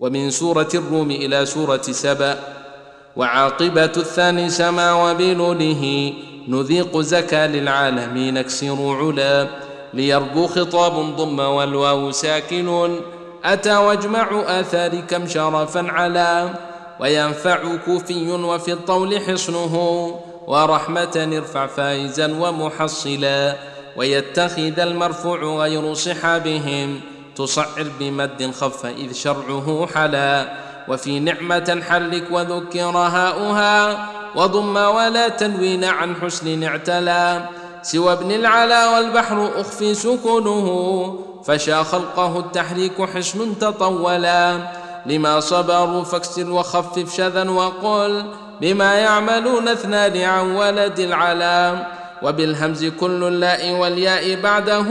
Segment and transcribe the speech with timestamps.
[0.00, 2.38] ومن سورة الروم إلى سورة سبأ
[3.16, 6.12] وعاقبة الثاني سما وبلوله
[6.48, 9.46] نذيق زكا للعالمين اكسروا علا
[9.94, 12.98] ليربو خطاب ضم والواو ساكن
[13.44, 16.54] أتى واجمع آثار كم شرفا على
[17.00, 19.74] وينفع كوفي وفي الطول حصنه
[20.46, 23.56] ورحمة ارفع فائزا ومحصلا
[23.96, 27.00] ويتخذ المرفوع غير صحابهم
[27.38, 30.52] تصعر بمد خف إذ شرعه حلا
[30.88, 37.48] وفي نعمة حلك وذكر هاؤها وضم ولا تنوين عن حسن اعتلى
[37.82, 44.58] سوى ابن العلا والبحر أخفي سكونه فشا خلقه التحريك حسن تطولا
[45.06, 48.24] لما صبروا فاكسر وخفف شذا وقل
[48.60, 51.86] بما يعملون اثنان عن ولد العلا
[52.22, 54.86] وبالهمز كل اللاء والياء بعده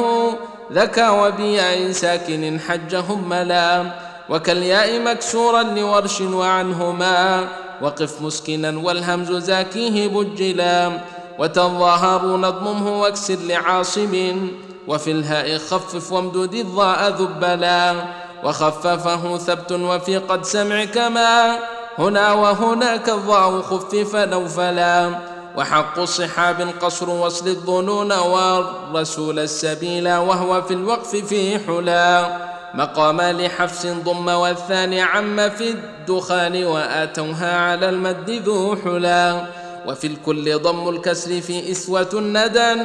[0.73, 3.83] ذكى وبياء ساكن حجهم ملا
[4.29, 7.47] وكالياء مكسورا لورش وعنهما
[7.81, 10.91] وقف مسكنا والهمز زاكيه بجلا
[11.39, 14.47] وتظاهر نضممه واكسر لعاصم
[14.87, 17.95] وفي الهاء خفف وامدد الضاء ذبلا
[18.43, 21.59] وخففه ثبت وفي قد سمع كما
[21.99, 25.19] هنا وهناك الضاء خفف نوفلا.
[25.57, 32.37] وحق الصحاب قصر وصل الظنون والرسول السبيل وهو في الوقف في حلا.
[32.73, 39.45] مقام لحفص ضم والثاني عم في الدخان وآتوها على المد ذو حلا.
[39.87, 42.75] وفي الكل ضم الكسر في إسوة الندى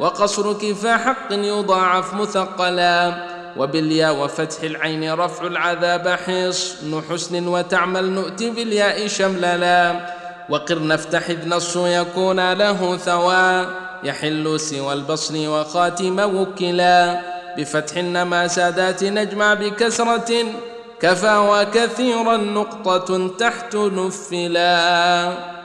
[0.00, 3.24] وقصر كفى حق يضاعف مثقلا.
[3.56, 10.17] وبالياء وفتح العين رفع العذاب حصن حسن وتعمل نؤتي بالياء شمللا
[10.48, 13.66] وقر نفتح إذ نص يكون له ثوى
[14.04, 17.20] يحل سوى البصر وخاتم وكلا.
[17.56, 20.30] بفتح النما سادات نجمع بكسرة
[21.00, 25.57] كفى وكثيرا نقطة تحت نفلا.